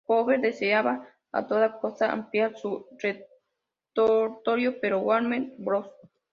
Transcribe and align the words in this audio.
Powell 0.07 0.41
deseaba 0.47 0.93
a 1.37 1.45
toda 1.45 1.79
costa 1.79 2.11
ampliar 2.11 2.55
su 2.57 2.87
repertorio, 3.95 4.79
pero 4.81 4.97
Warner 4.99 5.53
Bros. 5.59 5.89